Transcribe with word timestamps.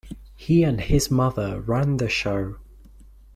He 0.35 0.63
and 0.63 0.81
his 0.81 1.11
mother 1.11 1.61
ran 1.61 1.97
the 1.97 2.09
show. 2.09 2.55